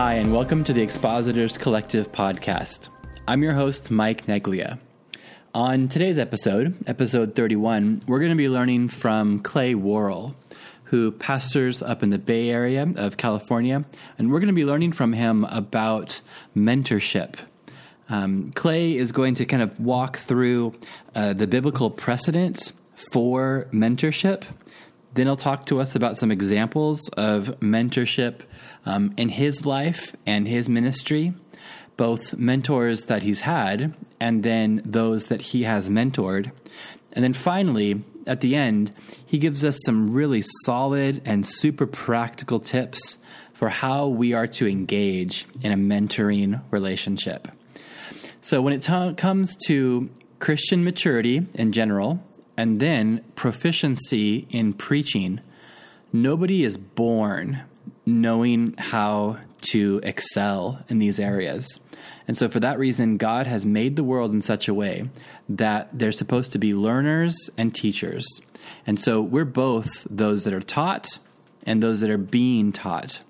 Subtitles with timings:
[0.00, 2.88] Hi, and welcome to the Expositors Collective podcast.
[3.26, 4.78] I'm your host, Mike Neglia.
[5.56, 10.36] On today's episode, episode 31, we're going to be learning from Clay Worrell,
[10.84, 13.84] who pastors up in the Bay Area of California,
[14.18, 16.20] and we're going to be learning from him about
[16.56, 17.34] mentorship.
[18.08, 20.74] Um, Clay is going to kind of walk through
[21.16, 22.70] uh, the biblical precedent
[23.10, 24.44] for mentorship.
[25.18, 28.42] Then he'll talk to us about some examples of mentorship
[28.86, 31.34] um, in his life and his ministry,
[31.96, 36.52] both mentors that he's had and then those that he has mentored.
[37.14, 38.92] And then finally, at the end,
[39.26, 43.18] he gives us some really solid and super practical tips
[43.52, 47.48] for how we are to engage in a mentoring relationship.
[48.40, 52.22] So, when it t- comes to Christian maturity in general,
[52.58, 55.40] and then proficiency in preaching,
[56.12, 57.62] nobody is born
[58.04, 61.78] knowing how to excel in these areas.
[62.26, 65.08] And so, for that reason, God has made the world in such a way
[65.48, 68.26] that they're supposed to be learners and teachers.
[68.86, 71.18] And so, we're both those that are taught
[71.64, 73.20] and those that are being taught.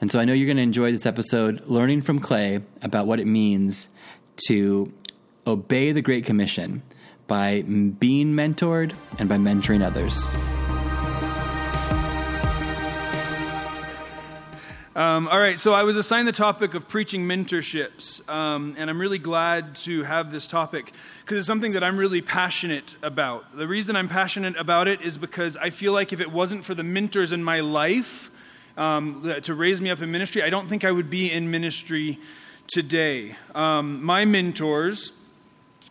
[0.00, 3.18] And so, I know you're going to enjoy this episode learning from Clay about what
[3.18, 3.88] it means
[4.46, 4.92] to
[5.48, 6.82] obey the Great Commission
[7.28, 10.26] by being mentored and by mentoring others.
[14.98, 19.00] Um, all right, so I was assigned the topic of preaching mentorships, um, and I'm
[19.00, 23.56] really glad to have this topic because it's something that I'm really passionate about.
[23.56, 26.74] The reason I'm passionate about it is because I feel like if it wasn't for
[26.74, 28.28] the mentors in my life
[28.76, 32.18] um, to raise me up in ministry, I don't think I would be in ministry
[32.66, 33.36] today.
[33.54, 35.12] Um, my mentors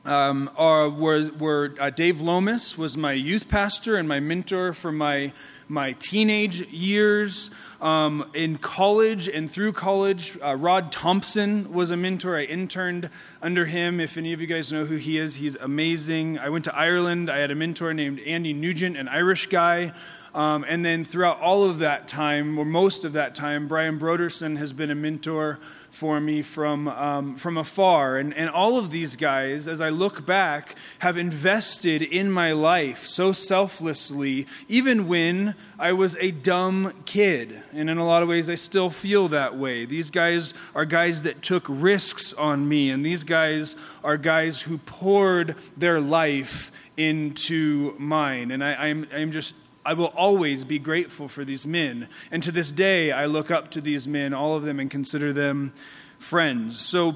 [0.08, 4.92] um, are, were, were uh, Dave Lomas was my youth pastor and my mentor for
[4.92, 5.34] my
[5.70, 7.50] my teenage years.
[7.82, 12.38] Um, in college and through college, uh, Rod Thompson was a mentor.
[12.38, 13.10] I interned
[13.42, 14.00] under him.
[14.00, 16.40] If any of you guys know who he is, he's amazing.
[16.40, 17.30] I went to Ireland.
[17.30, 19.92] I had a mentor named Andy Nugent, an Irish guy.
[20.34, 24.58] Um, and then throughout all of that time, or most of that time, Brian Broderson
[24.58, 25.60] has been a mentor
[25.92, 28.18] for me from, um, from afar.
[28.18, 33.08] And, and all of these guys, as I look back, have invested in my life
[33.08, 37.62] so selflessly, even when I was a dumb kid.
[37.74, 39.86] And in a lot of ways, I still feel that way.
[39.86, 44.78] These guys are guys that took risks on me, and these guys are guys who
[44.80, 48.52] poured their life into mine.
[48.52, 49.54] And I, I'm, I'm just
[49.88, 52.10] I will always be grateful for these men.
[52.30, 55.32] And to this day, I look up to these men, all of them, and consider
[55.32, 55.72] them
[56.20, 56.78] friends.
[56.78, 57.16] So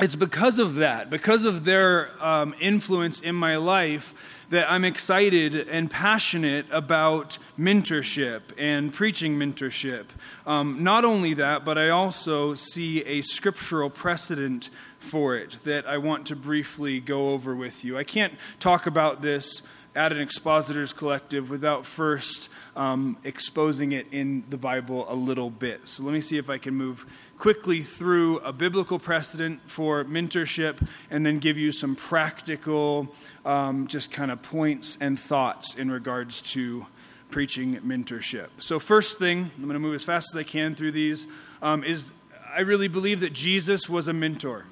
[0.00, 4.14] it's because of that, because of their um, influence in my life,
[4.48, 10.06] that I'm excited and passionate about mentorship and preaching mentorship.
[10.46, 15.98] Um, not only that, but I also see a scriptural precedent for it that I
[15.98, 17.98] want to briefly go over with you.
[17.98, 19.60] I can't talk about this
[19.94, 25.80] at an expositors collective without first um, exposing it in the Bible a little bit.
[25.84, 27.04] So let me see if I can move
[27.36, 33.14] quickly through a biblical precedent for mentorship and then give you some practical,
[33.44, 36.86] um, just kind of points and thoughts in regards to
[37.30, 38.48] preaching mentorship.
[38.60, 41.26] So, first thing, I'm going to move as fast as I can through these,
[41.60, 42.12] um, is
[42.54, 44.66] I really believe that Jesus was a mentor.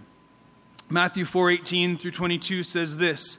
[0.88, 3.38] Matthew 4:18 through 22 says this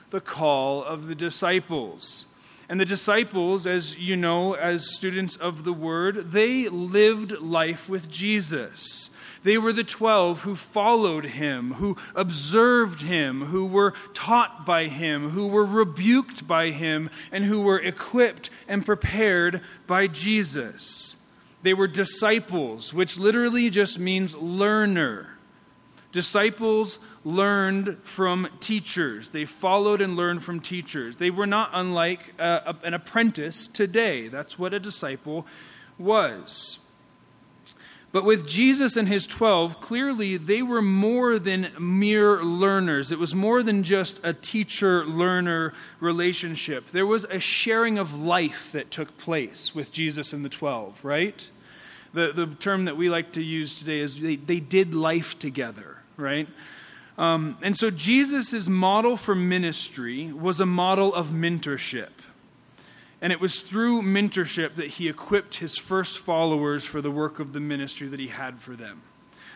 [0.11, 2.25] the call of the disciples.
[2.69, 8.09] And the disciples, as you know, as students of the word, they lived life with
[8.09, 9.09] Jesus.
[9.43, 15.31] They were the 12 who followed him, who observed him, who were taught by him,
[15.31, 21.15] who were rebuked by him, and who were equipped and prepared by Jesus.
[21.63, 25.37] They were disciples, which literally just means learner.
[26.11, 29.29] Disciples learned from teachers.
[29.29, 31.15] They followed and learned from teachers.
[31.17, 34.27] They were not unlike uh, an apprentice today.
[34.27, 35.45] That's what a disciple
[35.97, 36.79] was.
[38.11, 43.11] But with Jesus and his 12, clearly they were more than mere learners.
[43.11, 46.91] It was more than just a teacher learner relationship.
[46.91, 51.47] There was a sharing of life that took place with Jesus and the 12, right?
[52.13, 55.99] The, the term that we like to use today is they, they did life together,
[56.17, 56.47] right?
[57.17, 62.09] Um, and so Jesus' model for ministry was a model of mentorship.
[63.21, 67.53] And it was through mentorship that he equipped his first followers for the work of
[67.53, 69.03] the ministry that he had for them.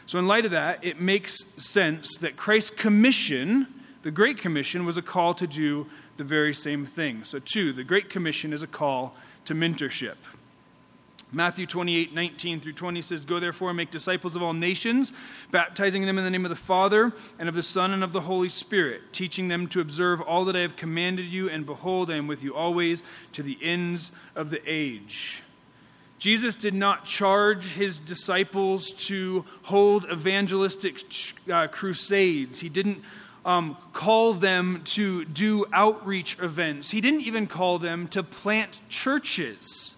[0.06, 3.66] So, in light of that, it makes sense that Christ's commission,
[4.04, 5.88] the Great Commission, was a call to do
[6.18, 7.24] the very same thing.
[7.24, 9.16] So, two, the Great Commission is a call
[9.46, 10.18] to mentorship.
[11.32, 15.12] Matthew 28, 19 through 20 says, Go therefore and make disciples of all nations,
[15.52, 18.22] baptizing them in the name of the Father, and of the Son, and of the
[18.22, 22.16] Holy Spirit, teaching them to observe all that I have commanded you, and behold, I
[22.16, 25.42] am with you always to the ends of the age.
[26.20, 31.04] Jesus did not charge his disciples to hold evangelistic
[31.52, 32.60] uh, crusades.
[32.60, 33.04] He didn't
[33.46, 36.92] um, call them to do outreach events.
[36.92, 39.94] He didn't even call them to plant churches.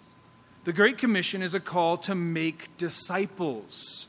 [0.68, 4.06] The Great Commission is a call to make disciples.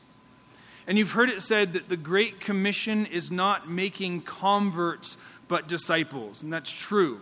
[0.85, 5.15] And you've heard it said that the Great Commission is not making converts,
[5.47, 6.43] but disciples.
[6.43, 7.21] And that's true.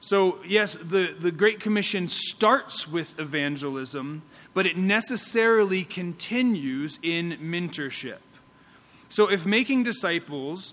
[0.00, 4.22] So, yes, the, the Great Commission starts with evangelism,
[4.54, 8.20] but it necessarily continues in mentorship.
[9.10, 10.72] So, if making disciples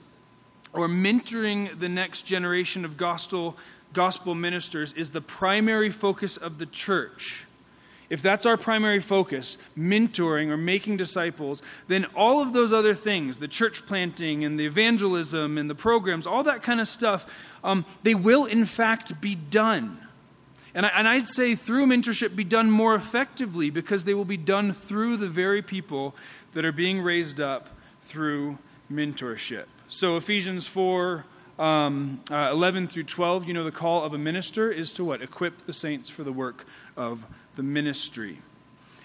[0.72, 3.58] or mentoring the next generation of gospel,
[3.92, 7.46] gospel ministers is the primary focus of the church,
[8.10, 13.40] if that's our primary focus, mentoring or making disciples, then all of those other things,
[13.40, 17.26] the church planting and the evangelism and the programs, all that kind of stuff,
[17.64, 20.00] um, they will in fact be done.
[20.74, 24.72] And, I, I'd say through mentorship be done more effectively because they will be done
[24.74, 26.16] through the very people
[26.54, 27.70] that are being raised up
[28.06, 28.58] through
[28.92, 29.66] mentorship.
[29.88, 31.26] So Ephesians 4.
[31.58, 35.22] Um, uh, 11 through 12, you know, the call of a minister is to what?
[35.22, 36.66] Equip the saints for the work
[36.96, 37.26] of
[37.60, 38.40] the ministry.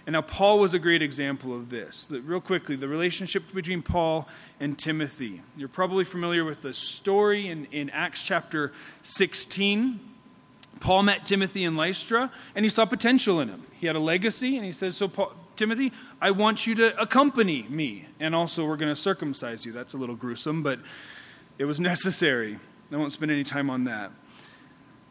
[0.07, 2.05] And now, Paul was a great example of this.
[2.05, 4.29] The, real quickly, the relationship between Paul
[4.61, 5.43] and Timothy.
[5.57, 8.71] You're probably familiar with the story in, in Acts chapter
[9.03, 9.99] 16.
[10.79, 13.65] Paul met Timothy in Lystra, and he saw potential in him.
[13.73, 15.91] He had a legacy, and he says, So, Paul, Timothy,
[16.21, 18.07] I want you to accompany me.
[18.21, 19.73] And also, we're going to circumcise you.
[19.73, 20.79] That's a little gruesome, but
[21.59, 22.61] it was necessary.
[22.93, 24.13] I won't spend any time on that.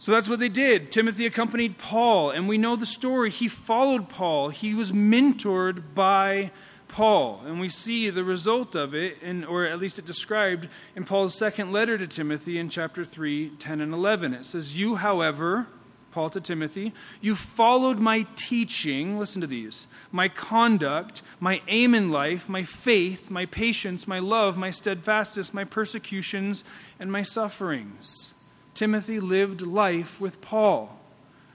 [0.04, 0.92] So that's what they did.
[0.92, 3.32] Timothy accompanied Paul, and we know the story.
[3.32, 6.52] He followed Paul, he was mentored by
[6.90, 7.42] Paul.
[7.46, 11.38] And we see the result of it, in, or at least it described in Paul's
[11.38, 14.34] second letter to Timothy in chapter 3, 10 and 11.
[14.34, 15.68] It says, You, however,
[16.12, 22.12] Paul to Timothy, you followed my teaching, listen to these, my conduct, my aim in
[22.12, 26.66] life, my faith, my patience, my love, my steadfastness, my persecutions,
[27.00, 28.33] and my sufferings.
[28.74, 31.00] Timothy lived life with Paul.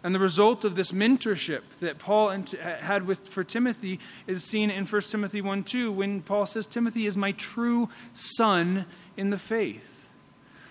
[0.02, 2.30] And the result of this mentorship that Paul
[2.62, 7.06] had with, for Timothy is seen in 1 Timothy 1 2 when Paul says, Timothy
[7.06, 8.86] is my true son
[9.16, 9.98] in the faith.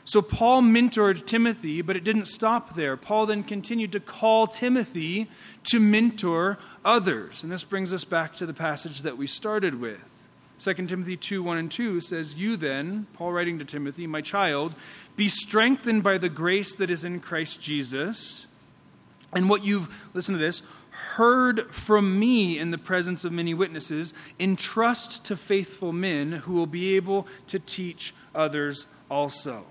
[0.05, 2.95] So Paul mentored Timothy, but it didn't stop there.
[2.95, 5.29] Paul then continued to call Timothy
[5.65, 7.43] to mentor others.
[7.43, 10.16] And this brings us back to the passage that we started with.
[10.59, 14.73] 2 Timothy 2 1 and 2 says, You then, Paul writing to Timothy, my child,
[15.15, 18.47] be strengthened by the grace that is in Christ Jesus.
[19.33, 24.13] And what you've, listen to this, heard from me in the presence of many witnesses,
[24.39, 29.65] entrust to faithful men who will be able to teach others also.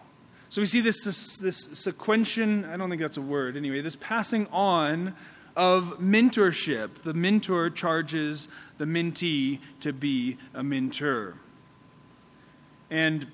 [0.49, 3.97] So we see this, this, this sequential, I don't think that's a word anyway, this
[3.97, 5.16] passing on
[5.57, 7.03] of mentorship.
[7.03, 8.49] The mentor charges
[8.79, 11.37] the mentee to be a mentor.
[12.91, 13.27] And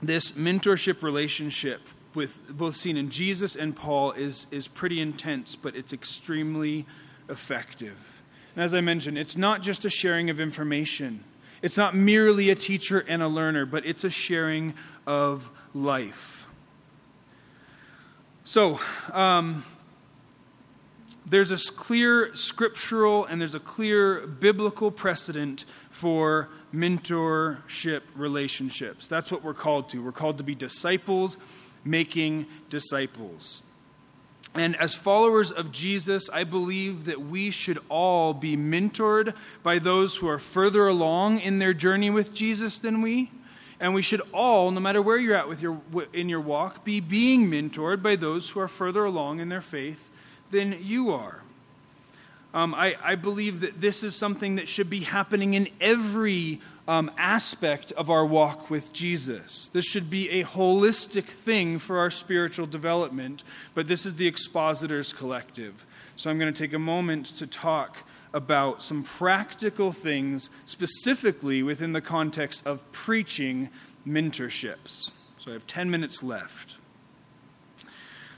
[0.00, 1.80] this mentorship relationship
[2.14, 6.86] with both seen in Jesus and Paul is, is pretty intense, but it's extremely
[7.28, 7.98] effective.
[8.54, 11.24] And as I mentioned, it's not just a sharing of information.
[11.60, 14.74] It's not merely a teacher and a learner, but it's a sharing
[15.06, 16.46] of life.
[18.44, 18.80] So,
[19.12, 19.64] um,
[21.28, 29.06] there's a clear scriptural and there's a clear biblical precedent for mentorship relationships.
[29.06, 30.02] That's what we're called to.
[30.02, 31.36] We're called to be disciples
[31.84, 33.62] making disciples.
[34.54, 40.16] And as followers of Jesus, I believe that we should all be mentored by those
[40.16, 43.30] who are further along in their journey with Jesus than we.
[43.80, 45.80] And we should all, no matter where you're at with your,
[46.12, 50.07] in your walk, be being mentored by those who are further along in their faith
[50.50, 51.42] than you are.
[52.54, 57.10] Um, I, I, believe that this is something that should be happening in every um,
[57.18, 59.68] aspect of our walk with Jesus.
[59.74, 63.42] This should be a holistic thing for our spiritual development,
[63.74, 65.84] but this is the Expositors Collective.
[66.16, 67.98] So I'm going to take a moment to talk
[68.32, 73.68] about some practical things, specifically within the context of preaching
[74.06, 75.10] mentorships.
[75.38, 76.76] So I have 10 minutes left.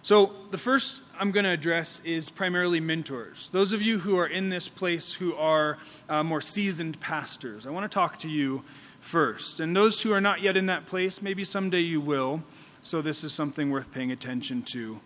[0.03, 3.51] So, the first I'm going to address is primarily mentors.
[3.53, 5.77] Those of you who are in this place who are
[6.09, 8.65] uh, more seasoned pastors, I want to talk to you
[9.01, 9.61] first.
[9.61, 12.43] And those who are not yet in that place, maybe someday you will.
[12.83, 15.01] So, this is something worth paying attention to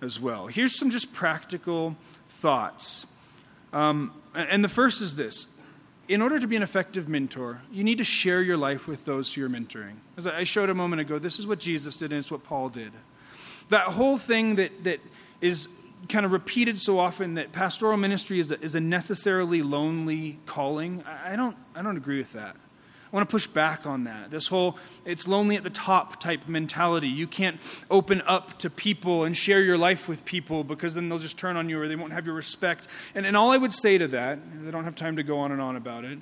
[0.00, 0.46] as well.
[0.46, 1.96] Here's some just practical
[2.30, 3.04] thoughts.
[3.74, 5.48] Um, and the first is this
[6.08, 9.34] in order to be an effective mentor, you need to share your life with those
[9.34, 9.96] who you're mentoring.
[10.16, 12.70] As I showed a moment ago, this is what Jesus did and it's what Paul
[12.70, 12.92] did.
[13.68, 15.00] That whole thing that, that
[15.40, 15.68] is
[16.08, 21.02] kind of repeated so often that pastoral ministry is a, is a necessarily lonely calling,
[21.04, 22.56] I don't, I don't agree with that.
[23.10, 24.30] I want to push back on that.
[24.30, 24.76] This whole
[25.06, 27.08] it's lonely at the top type mentality.
[27.08, 27.58] You can't
[27.90, 31.56] open up to people and share your life with people because then they'll just turn
[31.56, 32.86] on you or they won't have your respect.
[33.14, 35.52] And, and all I would say to that, I don't have time to go on
[35.52, 36.18] and on about it,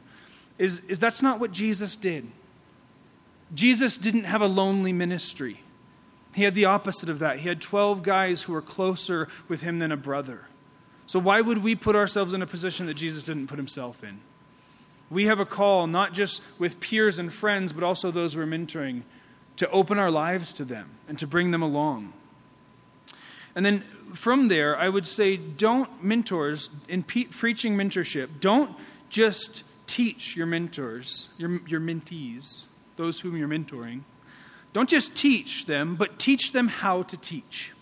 [0.59, 2.31] is, is that's not what Jesus did.
[3.53, 5.61] Jesus didn't have a lonely ministry.
[6.37, 7.39] He had the opposite of that.
[7.39, 10.43] He had 12 guys who were closer with him than a brother.
[11.07, 14.21] So, why would we put ourselves in a position that Jesus didn't put himself in?
[15.09, 19.05] We have a call, not just with peers and friends, but also those we're mentoring,
[19.57, 22.13] to open our lives to them and to bring them along.
[23.55, 23.81] And then
[24.13, 28.77] from there, I would say don't mentors, in pe- preaching mentorship, don't
[29.09, 32.67] just teach your mentors, your, your mentees,
[32.97, 34.03] those whom you're mentoring
[34.77, 37.73] don't just teach them, but teach them how to teach.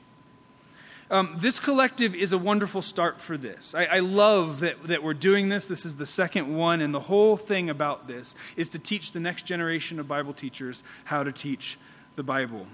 [1.11, 3.75] Um, this collective is a wonderful start for this.
[3.75, 5.67] I, I, love that, that we're doing this.
[5.67, 9.19] This is the second one, and the whole thing about this is to teach the
[9.19, 11.79] next generation of Bible teachers how to teach
[12.15, 12.65] the Bible.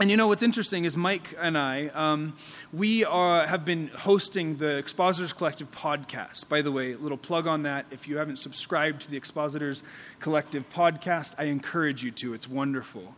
[0.00, 2.36] And you know what's interesting is Mike and I, um,
[2.72, 6.48] we are, have been hosting the Expositors Collective podcast.
[6.48, 7.84] By the way, a little plug on that.
[7.90, 9.82] If you haven't subscribed to the Expositors
[10.20, 12.32] Collective podcast, I encourage you to.
[12.32, 13.16] It's wonderful.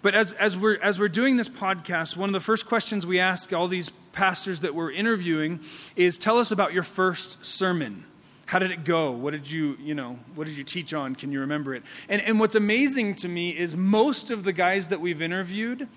[0.00, 3.20] But as, as, we're, as we're doing this podcast, one of the first questions we
[3.20, 5.60] ask all these pastors that we're interviewing
[5.96, 8.06] is tell us about your first sermon.
[8.46, 9.12] How did it go?
[9.12, 11.14] What did you, you know, what did you teach on?
[11.14, 11.82] Can you remember it?
[12.08, 15.88] And, and what's amazing to me is most of the guys that we've interviewed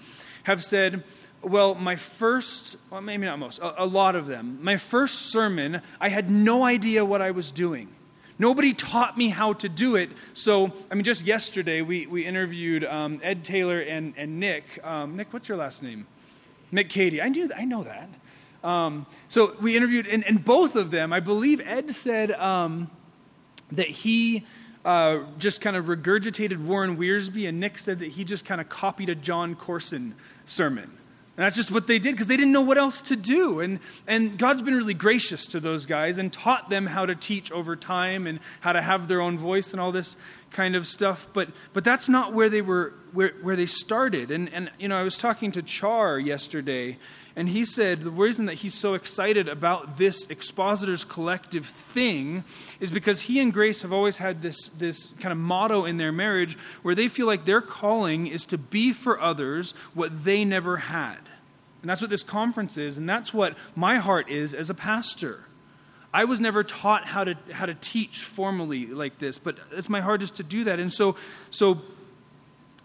[0.43, 1.03] have said,
[1.41, 5.81] well, my first, well, maybe not most, a, a, lot of them, my first sermon,
[5.99, 7.89] I had no idea what I was doing.
[8.37, 10.09] Nobody taught me how to do it.
[10.33, 14.63] So, I mean, just yesterday we, we interviewed um, Ed Taylor and, and Nick.
[14.83, 16.05] Um, Nick, what's your last name?
[16.71, 17.21] Nick Cady.
[17.21, 18.09] I, knew, I know that.
[18.65, 22.89] Um, so we interviewed, and, and, both of them, I believe Ed said um,
[23.71, 24.43] that he
[24.83, 28.67] uh, just kind of regurgitated Warren Wiersbe, and Nick said that he just kind of
[28.67, 30.15] copied a Jon Courson
[30.47, 30.97] sermon.
[31.37, 33.59] And that's just what they did because they didn't know what else to do.
[33.59, 37.51] And, and God's been really gracious to those guys and taught them how to teach
[37.51, 40.15] over time and how to have their own voice and all this
[40.51, 41.27] kind of stuff.
[41.33, 44.31] But, but that's not where they were, where, where they started.
[44.31, 46.97] And, and, you know, I was talking to Char yesterday,
[47.35, 52.45] and he said the reason that he's so excited about this Expositors Collective thing
[52.79, 56.13] is because he and Grace have always had this, this kind of motto in their
[56.13, 60.77] marriage where they feel like their calling is to be for others what they never
[60.77, 61.17] had.
[61.81, 65.43] And that's what this conference is, and that's what my heart is as a pastor.
[66.13, 69.99] I was never taught how to, how to teach formally like this, but it's my
[70.21, 70.79] is to do that.
[70.79, 71.17] And so,
[71.51, 71.81] so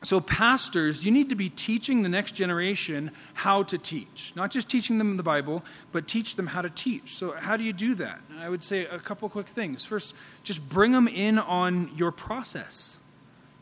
[0.03, 4.33] so, pastors, you need to be teaching the next generation how to teach.
[4.35, 7.17] Not just teaching them the Bible, but teach them how to teach.
[7.17, 8.19] So, how do you do that?
[8.39, 9.85] I would say a couple quick things.
[9.85, 12.97] First, just bring them in on your process.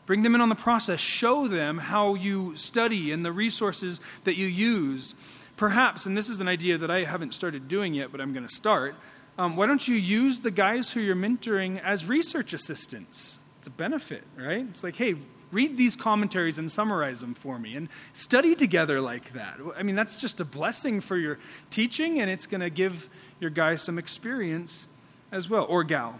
[0.05, 1.01] Bring them in on the process.
[1.01, 5.15] Show them how you study and the resources that you use.
[5.57, 8.47] Perhaps, and this is an idea that I haven't started doing yet, but I'm going
[8.47, 8.95] to start.
[9.37, 13.39] Um, why don't you use the guys who you're mentoring as research assistants?
[13.59, 14.65] It's a benefit, right?
[14.69, 15.15] It's like, hey,
[15.51, 19.59] read these commentaries and summarize them for me and study together like that.
[19.77, 21.39] I mean, that's just a blessing for your
[21.69, 24.87] teaching, and it's going to give your guy some experience
[25.31, 26.19] as well, or gal.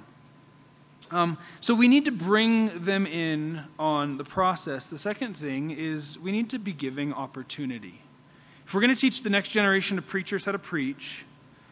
[1.12, 4.88] Um, so we need to bring them in on the process.
[4.88, 8.02] The second thing is we need to be giving opportunity.
[8.68, 11.26] If we're going to teach the next generation of preachers how to preach,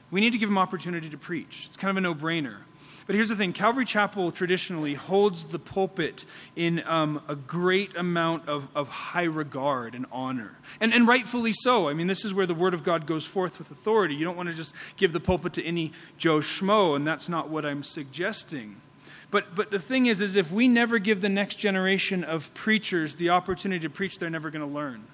[0.10, 1.66] we need to give them opportunity to preach.
[1.68, 2.62] It's kind of a no brainer.
[3.08, 6.26] But here's the thing Calvary Chapel traditionally holds the pulpit
[6.58, 10.58] in um, a great amount of, of high regard and honor.
[10.82, 11.88] And, and rightfully so.
[11.88, 14.14] I mean, this is where the Word of God goes forth with authority.
[14.14, 17.50] You don't want to just give the pulpit to any Joe Schmo, and that's not
[17.50, 18.82] what I'm suggesting.
[19.32, 23.16] But, but the thing is, is if we never give the next generation of preachers
[23.16, 25.06] the opportunity to preach, they're never going to learn.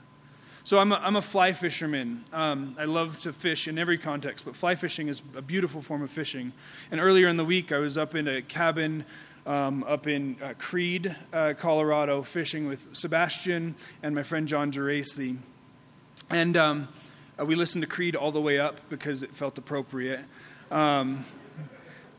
[0.65, 2.24] So I'm a, I'm a fly fisherman.
[2.32, 6.01] Um, I love to fish in every context, but fly fishing is a beautiful form
[6.01, 6.53] of fishing.
[6.89, 9.03] And earlier in the week, I was up in a cabin
[9.46, 15.38] um, up in uh, Creede, uh, Colorado, fishing with Sebastian and my friend John Geraci.
[16.29, 16.88] And um,
[17.38, 20.22] uh, we listened to Creed all the way up because it felt appropriate.
[20.72, 21.25] Um,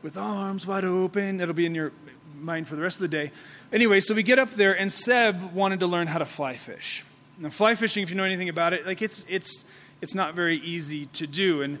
[0.03, 1.91] with arms wide open, it'll be in your
[2.39, 3.31] mind for the rest of the day.
[3.73, 7.03] Anyway, so we get up there, and Seb wanted to learn how to fly fish.
[7.37, 9.65] Now, fly fishing, if you know anything about it, like it's it's
[10.01, 11.79] it's not very easy to do, and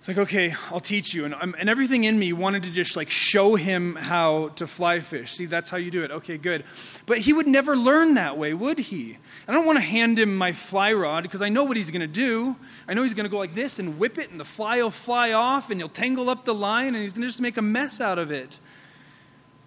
[0.00, 3.08] it's like okay, I'll teach you, and and everything in me wanted to just like
[3.08, 5.34] show him how to fly fish.
[5.34, 6.10] See, that's how you do it.
[6.10, 6.64] Okay, good,
[7.06, 9.18] but he would never learn that way, would he?
[9.46, 12.00] I don't want to hand him my fly rod because I know what he's going
[12.00, 12.56] to do.
[12.88, 14.90] I know he's going to go like this and whip it, and the fly will
[14.90, 17.62] fly off, and he'll tangle up the line, and he's going to just make a
[17.62, 18.58] mess out of it.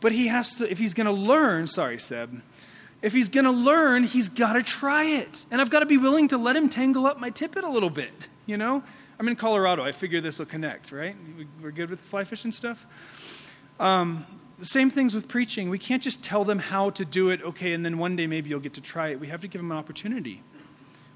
[0.02, 2.42] But he has to, if he's going to learn, sorry, Seb,
[3.02, 5.46] if he's going to learn, he's got to try it.
[5.50, 7.90] And I've got to be willing to let him tangle up my tippet a little
[7.90, 8.84] bit, you know?
[9.20, 9.84] I'm in Colorado.
[9.84, 11.16] I figure this will connect, right?
[11.62, 12.86] We're good with fly fishing stuff.
[13.80, 14.26] Um,
[14.58, 15.70] the same things with preaching.
[15.70, 18.50] We can't just tell them how to do it, okay, and then one day maybe
[18.50, 19.20] you'll get to try it.
[19.20, 20.44] We have to give them an opportunity.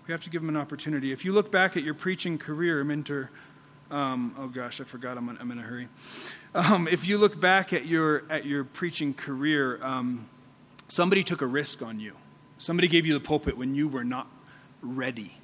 [0.08, 1.12] We have to give them an opportunity.
[1.12, 3.32] If you look back at your preaching career, mentor,
[3.92, 5.18] um, oh gosh, I forgot.
[5.18, 5.88] I'm, I'm in a hurry.
[6.54, 10.28] Um, if you look back at your at your preaching career, um,
[10.88, 12.14] somebody took a risk on you.
[12.58, 14.28] Somebody gave you the pulpit when you were not
[14.82, 15.38] ready.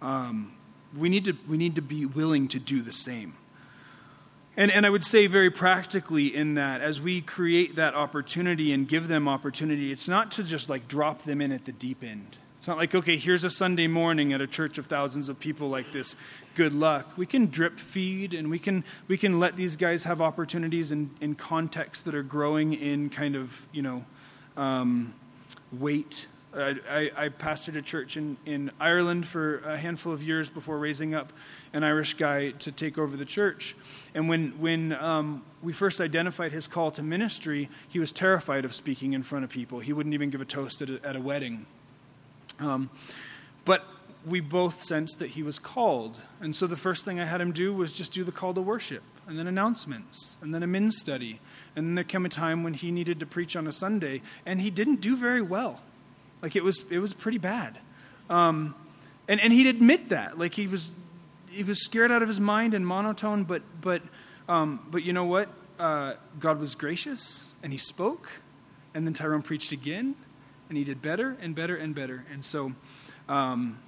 [0.00, 0.54] Um,
[0.96, 3.36] we need to we need to be willing to do the same.
[4.56, 8.88] And, and I would say very practically in that, as we create that opportunity and
[8.88, 12.38] give them opportunity, it's not to just like drop them in at the deep end.
[12.58, 15.68] It's not like, okay, here's a Sunday morning at a church of thousands of people
[15.68, 16.14] like this.
[16.54, 17.18] Good luck.
[17.18, 21.10] We can drip feed and we can, we can let these guys have opportunities in,
[21.20, 24.04] in contexts that are growing in kind of, you know,
[24.56, 25.14] um,
[25.72, 26.26] weight.
[26.54, 30.78] Uh, I, I pastored a church in, in Ireland for a handful of years before
[30.78, 31.32] raising up
[31.72, 33.74] an Irish guy to take over the church.
[34.14, 38.72] And when, when um, we first identified his call to ministry, he was terrified of
[38.72, 39.80] speaking in front of people.
[39.80, 41.66] He wouldn't even give a toast at a, at a wedding.
[42.60, 42.88] Um,
[43.64, 43.84] but
[44.24, 46.20] we both sensed that he was called.
[46.40, 48.62] And so the first thing I had him do was just do the call to
[48.62, 51.40] worship, and then announcements, and then a men's study.
[51.76, 54.60] And then there came a time when he needed to preach on a Sunday, and
[54.60, 55.80] he didn't do very well.
[56.42, 57.78] Like it was, it was pretty bad.
[58.30, 58.74] Um,
[59.28, 60.38] and, and he'd admit that.
[60.38, 60.90] Like he was,
[61.50, 64.02] he was scared out of his mind and monotone, but, but,
[64.48, 65.48] um, but you know what?
[65.78, 68.28] Uh, God was gracious, and he spoke,
[68.94, 70.14] and then Tyrone preached again,
[70.68, 72.24] and he did better and better and better.
[72.32, 72.72] And so
[73.28, 73.78] um,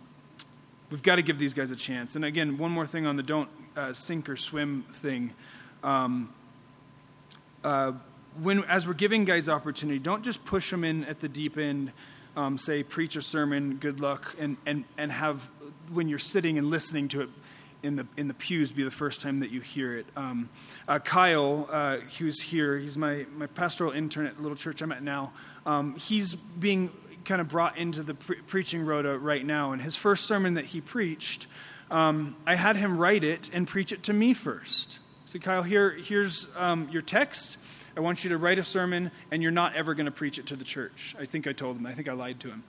[0.90, 2.16] we've got to give these guys a chance.
[2.16, 5.32] And again, one more thing on the don't uh, sink or swim thing.
[5.84, 6.34] Um,
[7.66, 7.92] uh,
[8.40, 11.92] when as we're giving guys opportunity, don't just push them in at the deep end.
[12.36, 15.40] Um, say preach a sermon, good luck, and, and, and have
[15.90, 17.30] when you're sitting and listening to it
[17.82, 20.06] in the in the pews be the first time that you hear it.
[20.16, 20.48] Um,
[20.86, 24.92] uh, Kyle, uh, who's here, he's my my pastoral intern at the little church I'm
[24.92, 25.32] at now.
[25.64, 26.92] Um, he's being
[27.24, 29.72] kind of brought into the pre- preaching rota right now.
[29.72, 31.46] And his first sermon that he preached,
[31.90, 35.00] um, I had him write it and preach it to me first.
[35.28, 37.56] So, Kyle, here, here's um, your text.
[37.96, 40.46] I want you to write a sermon, and you're not ever going to preach it
[40.46, 41.16] to the church.
[41.18, 41.84] I think I told him.
[41.84, 42.64] I think I lied to him.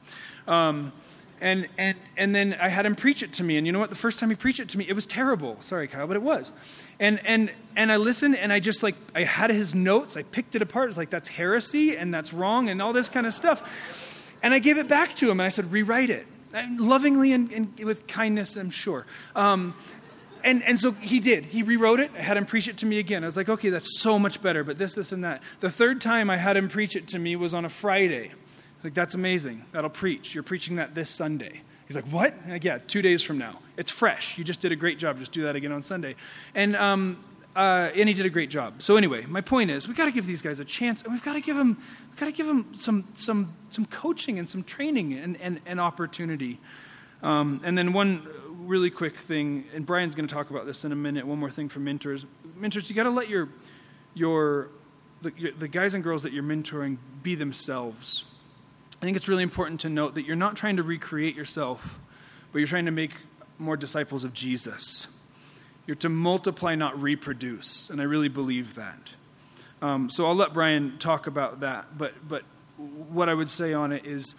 [0.47, 0.91] Um,
[1.39, 3.57] and, and, and then I had him preach it to me.
[3.57, 3.91] And you know what?
[3.91, 5.57] The first time he preached it to me, it was terrible.
[5.59, 6.51] Sorry, Kyle, but it was.
[6.99, 10.17] And, and, and I listened and I just like, I had his notes.
[10.17, 10.89] I picked it apart.
[10.89, 13.71] It's like, that's heresy and that's wrong and all this kind of stuff.
[14.41, 16.25] And I gave it back to him and I said, rewrite it.
[16.53, 19.05] And lovingly and, and, with kindness, I'm sure.
[19.35, 19.75] Um,
[20.47, 21.45] and, and so he did.
[21.45, 22.11] He rewrote it.
[22.17, 23.23] I had him preach it to me again.
[23.23, 25.43] I was like, okay, that's so much better, but this, this, and that.
[25.59, 28.31] The third time I had him preach it to me was on a Friday.
[28.83, 29.65] Like, that's amazing.
[29.73, 30.33] That'll preach.
[30.33, 31.61] You're preaching that this Sunday.
[31.85, 32.33] He's like, what?
[32.47, 33.59] Like, yeah, two days from now.
[33.75, 34.37] It's fresh.
[34.37, 35.19] You just did a great job.
[35.19, 36.15] Just do that again on Sunday.
[36.55, 37.23] And, um,
[37.55, 38.81] uh, and he did a great job.
[38.81, 41.23] So anyway, my point is, we've got to give these guys a chance, and we've
[41.23, 41.77] got to give them,
[42.09, 45.81] we've got to give them some, some, some coaching and some training and, and, and
[45.81, 46.59] opportunity.
[47.21, 48.27] Um, and then one
[48.67, 51.25] really quick thing, and Brian's going to talk about this in a minute.
[51.25, 52.25] One more thing for mentors.
[52.55, 53.49] Mentors, you got to let your,
[54.13, 54.69] your,
[55.21, 58.25] the, your, the guys and girls that you're mentoring be themselves.
[59.01, 61.97] I think it's really important to note that you're not trying to recreate yourself,
[62.51, 63.11] but you're trying to make
[63.57, 65.07] more disciples of Jesus.
[65.85, 67.89] You're to multiply, not reproduce.
[67.89, 69.11] And I really believe that.
[69.81, 71.97] Um, so I'll let Brian talk about that.
[71.97, 72.43] But, but
[72.77, 74.35] what I would say on it is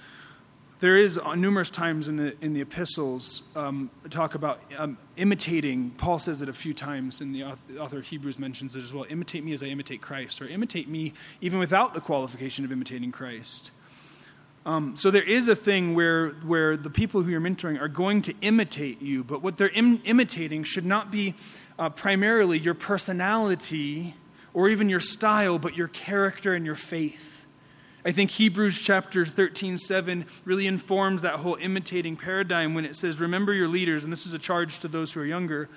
[0.80, 5.90] there is numerous times in the, in the epistles um, talk about um, imitating.
[5.90, 7.44] Paul says it a few times, and the
[7.78, 9.04] author of Hebrews mentions it as well.
[9.08, 13.10] Imitate me as I imitate Christ, or imitate me even without the qualification of imitating
[13.10, 13.72] Christ.
[14.66, 18.22] Um, so there is a thing where, where the people who you're mentoring are going
[18.22, 21.34] to imitate you, but what they're Im- imitating should not be
[21.78, 24.14] uh, primarily your personality
[24.52, 27.38] or even your style, but your character and your faith.
[28.04, 33.20] I think Hebrews chapter 13, 7 really informs that whole imitating paradigm when it says,
[33.20, 35.68] Remember your leaders, and this is a charge to those who are younger,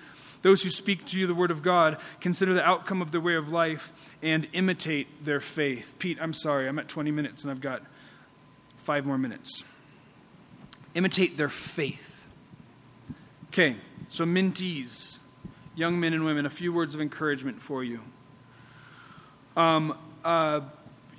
[0.43, 3.35] those who speak to you the word of God, consider the outcome of their way
[3.35, 5.95] of life and imitate their faith.
[5.99, 7.83] Pete, I'm sorry, I'm at 20 minutes and I've got
[8.77, 9.63] five more minutes.
[10.93, 12.23] Imitate their faith.
[13.47, 13.77] Okay,
[14.09, 15.17] so mentees,
[15.75, 18.01] young men and women, a few words of encouragement for you.
[19.57, 20.61] Um, uh,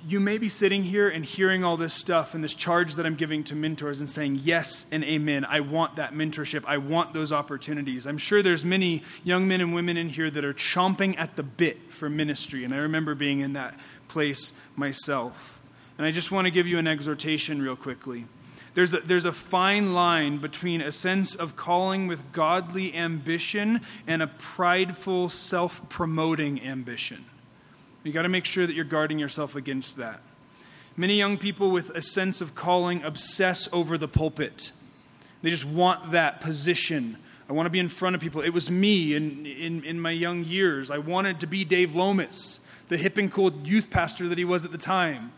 [0.05, 3.15] you may be sitting here and hearing all this stuff and this charge that I'm
[3.15, 5.45] giving to mentors and saying, Yes and amen.
[5.45, 6.63] I want that mentorship.
[6.65, 8.05] I want those opportunities.
[8.05, 11.43] I'm sure there's many young men and women in here that are chomping at the
[11.43, 12.63] bit for ministry.
[12.63, 15.59] And I remember being in that place myself.
[15.97, 18.25] And I just want to give you an exhortation real quickly.
[18.73, 24.21] There's a, there's a fine line between a sense of calling with godly ambition and
[24.21, 27.25] a prideful, self promoting ambition.
[28.03, 30.19] You got to make sure that you're guarding yourself against that.
[30.95, 34.71] Many young people with a sense of calling obsess over the pulpit.
[35.41, 37.17] They just want that position.
[37.49, 38.41] I want to be in front of people.
[38.41, 40.91] It was me in, in, in my young years.
[40.91, 44.65] I wanted to be Dave Lomas, the hip and cool youth pastor that he was
[44.65, 45.31] at the time.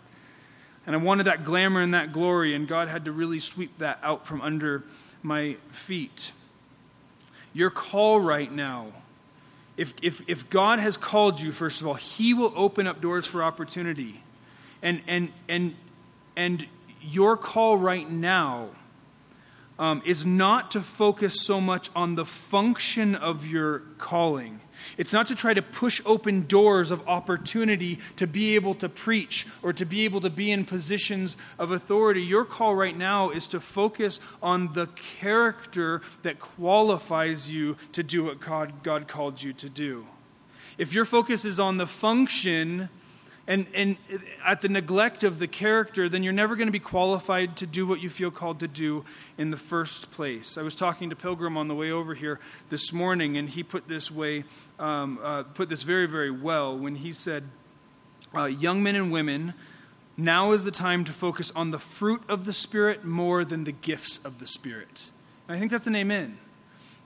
[0.86, 4.00] And I wanted that glamour and that glory, and God had to really sweep that
[4.04, 4.84] out from under
[5.24, 6.32] my feet.
[7.54, 8.88] Your call right now
[9.78, 13.26] if, if, if God has called you, first of all, He will open up doors
[13.26, 14.24] for opportunity.
[14.82, 15.76] And, and, and,
[16.36, 16.68] and
[17.02, 18.70] your call right now
[19.78, 24.62] um, is not to focus so much on the function of your calling.
[24.98, 29.48] It's not to try to push open doors of opportunity to be able to preach
[29.62, 32.22] or to be able to be in positions of authority.
[32.22, 34.88] Your call right now is to focus on the
[35.20, 40.08] character that qualifies you to do what God, God called you to do.
[40.78, 42.90] If your focus is on the function,
[43.48, 43.98] and, and
[44.44, 47.86] at the neglect of the character, then you're never going to be qualified to do
[47.86, 49.06] what you feel called to do
[49.38, 50.58] in the first place.
[50.58, 53.88] I was talking to Pilgrim on the way over here this morning, and he put
[53.88, 54.46] this way,
[54.80, 57.44] um, uh, put this very, very well when he said,
[58.34, 59.54] uh, "Young men and women,
[60.18, 63.72] now is the time to focus on the fruit of the Spirit more than the
[63.72, 65.04] gifts of the Spirit."
[65.48, 66.40] And I think that's an amen.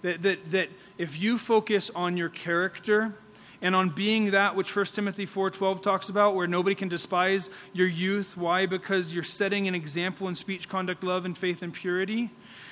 [0.04, 3.16] That, that, that if you focus on your character
[3.62, 7.88] and on being that which 1 Timothy 4:12 talks about where nobody can despise your
[7.88, 8.66] youth why?
[8.66, 12.30] Because you're setting an example in speech conduct love and faith and purity?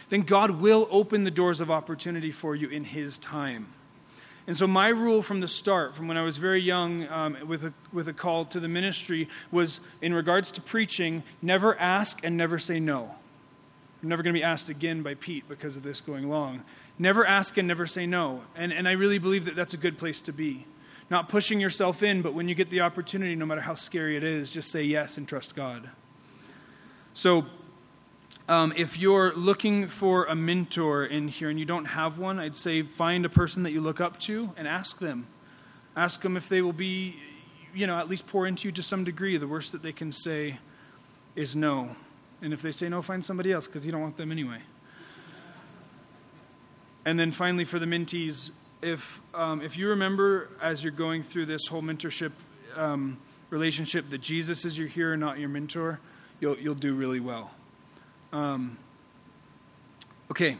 [0.10, 3.68] Then God will open the doors of opportunity for you in his time.
[4.48, 7.66] And so my rule from the start from when I was very young um, with,
[7.66, 12.38] a, with a call to the ministry was in regards to preaching never ask and
[12.38, 13.14] never say no.
[14.02, 16.64] I'm never going to be asked again by Pete because of this going long.
[16.98, 18.44] Never ask and never say no.
[18.56, 20.66] And, and I really believe that that's a good place to be
[21.10, 24.24] not pushing yourself in, but when you get the opportunity, no matter how scary it
[24.24, 25.90] is, just say yes and trust God.
[27.14, 27.46] So,
[28.50, 32.56] um, if you're looking for a mentor in here and you don't have one, I'd
[32.56, 35.28] say find a person that you look up to and ask them.
[35.96, 37.16] Ask them if they will be,
[37.74, 39.38] you know, at least pour into you to some degree.
[39.38, 40.60] The worst that they can say
[41.36, 41.96] is no.
[42.42, 44.60] And if they say no, find somebody else because you don't want them anyway.
[47.04, 51.48] And then finally, for the mentees, if um, if you remember as you're going through
[51.48, 52.32] this whole mentorship
[52.76, 53.18] um,
[53.50, 56.00] relationship that Jesus is your hero, not your mentor,
[56.40, 57.52] you'll you'll do really well.
[58.32, 58.78] Um,
[60.32, 60.58] okay,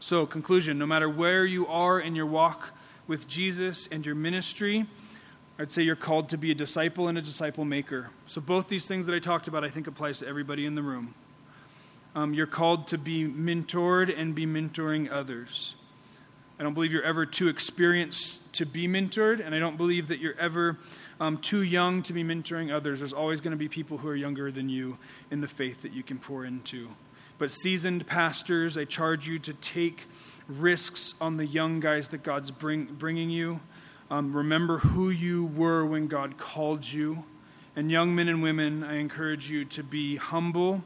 [0.00, 2.70] so conclusion: no matter where you are in your walk
[3.06, 4.86] with Jesus and your ministry,
[5.58, 8.10] I'd say you're called to be a disciple and a disciple maker.
[8.26, 10.82] So both these things that I talked about, I think applies to everybody in the
[10.82, 11.14] room.
[12.14, 15.74] Um, you're called to be mentored and be mentoring others.
[16.58, 20.18] I don't believe you're ever too experienced to be mentored, and I don't believe that
[20.18, 20.78] you're ever
[21.20, 23.00] um, too young to be mentoring others.
[23.00, 24.96] There's always going to be people who are younger than you
[25.30, 26.88] in the faith that you can pour into.
[27.38, 30.04] But seasoned pastors, I charge you to take
[30.48, 33.60] risks on the young guys that God's bring, bringing you.
[34.10, 37.24] Um, remember who you were when God called you.
[37.74, 40.82] And young men and women, I encourage you to be humble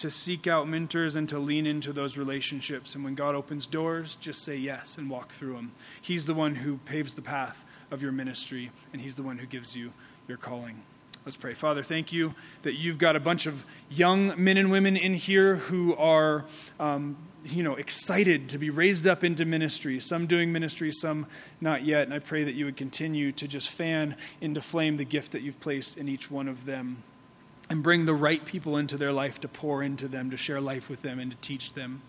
[0.00, 2.94] to seek out mentors and to lean into those relationships.
[2.94, 5.72] And when God opens doors, just say yes and walk through them.
[6.00, 9.46] He's the one who paves the path of your ministry, and He's the one who
[9.46, 9.92] gives you
[10.26, 10.82] your calling.
[11.26, 11.52] Let's pray.
[11.52, 15.56] Father, thank you that you've got a bunch of young men and women in here
[15.56, 16.46] who are,
[16.78, 20.00] um, you know, excited to be raised up into ministry.
[20.00, 21.26] Some doing ministry, some
[21.60, 22.04] not yet.
[22.04, 25.42] And I pray that you would continue to just fan into flame the gift that
[25.42, 27.02] you've placed in each one of them.
[27.70, 30.90] And bring the right people into their life to pour into them, to share life
[30.90, 32.02] with them, and to teach them.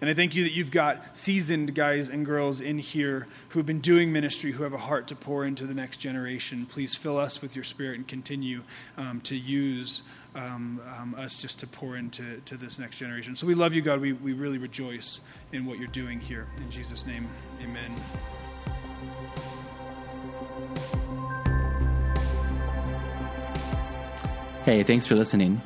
[0.00, 3.66] And I thank you that you've got seasoned guys and girls in here who have
[3.66, 6.66] been doing ministry, who have a heart to pour into the next generation.
[6.66, 8.62] Please fill us with your spirit and continue
[8.96, 10.02] um, to use
[10.34, 13.36] um, um, us just to pour into to this next generation.
[13.36, 14.00] So we love you, God.
[14.00, 15.20] We, we really rejoice
[15.52, 16.48] in what you're doing here.
[16.56, 17.28] In Jesus' name,
[17.62, 17.94] amen.
[24.64, 25.60] Hey, thanks for listening.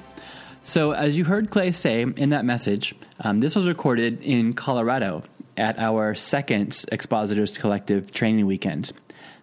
[0.62, 5.22] So, as you heard Clay say in that message, um, this was recorded in Colorado
[5.54, 8.92] at our second Expositors Collective training weekend.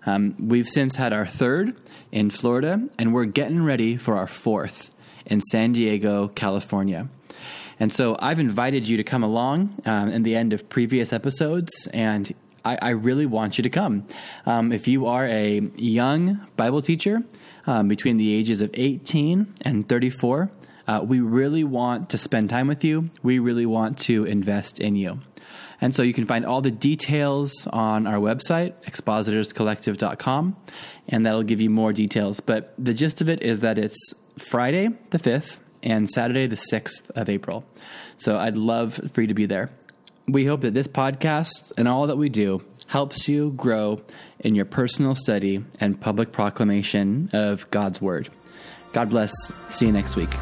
[0.08, 1.76] Um, we've since had our third
[2.12, 4.90] in Florida, and we're getting ready for our fourth
[5.28, 7.08] in San Diego, California.
[7.80, 11.88] And so I've invited you to come along um, in the end of previous episodes,
[11.94, 12.34] and
[12.66, 14.08] I, I really want you to come.
[14.46, 17.24] Um, if you are a young Bible teacher
[17.68, 20.52] um, between the ages of 18 and 34,
[20.88, 23.10] uh, we really want to spend time with you.
[23.22, 25.20] We really want to invest in you.
[25.82, 30.56] And so you can find all the details on our website, expositorscollective.com,
[31.10, 32.40] and that'll give you more details.
[32.40, 37.10] But the gist of it is that it's Friday the 5th and Saturday the 6th
[37.12, 37.66] of April.
[38.18, 39.72] So I'd love for you to be there.
[40.28, 44.02] We hope that this podcast and all that we do helps you grow
[44.40, 48.30] in your personal study and public proclamation of God's Word.
[48.94, 49.34] God bless.
[49.70, 50.34] See you next week.